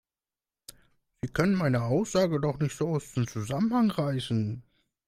[1.21, 4.63] Sie können meine Aussage doch nicht so aus dem Zusammenhang reißen!